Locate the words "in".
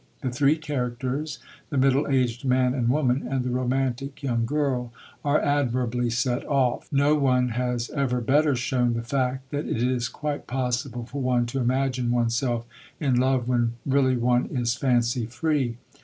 12.99-13.13